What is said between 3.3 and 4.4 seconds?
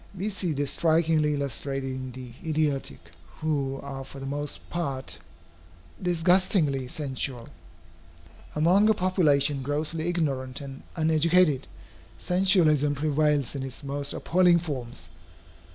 who are for the